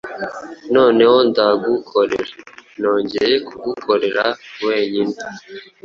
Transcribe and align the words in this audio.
Noneho 0.75 1.17
ndagukorera 1.29 2.25
nongeye 2.79 3.35
kugukorera 3.47 4.23
wenyine 4.65 5.17